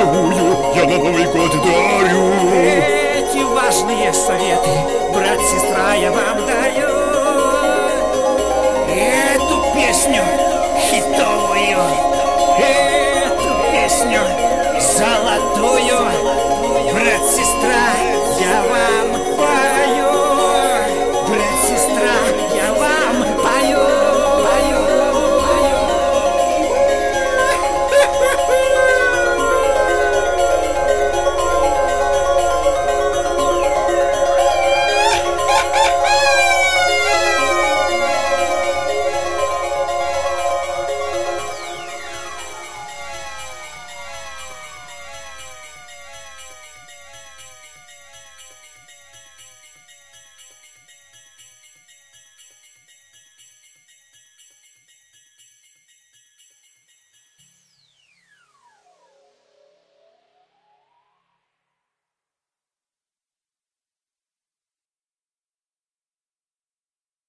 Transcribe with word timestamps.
какую 0.00 0.32
я 0.74 0.84
на 0.84 0.96
Новый 0.96 1.24
год 1.26 1.52
дарю? 1.52 2.32
Эти 3.14 3.44
важные 3.44 4.12
советы, 4.12 4.70
брат, 5.12 5.38
сестра, 5.40 5.94
я 5.94 6.10
вам 6.10 6.29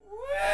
Woo! 0.10 0.51